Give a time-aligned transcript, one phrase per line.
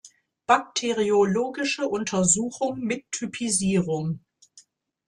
[0.47, 4.25] Bakteriologische Untersuchung mit Typisierung.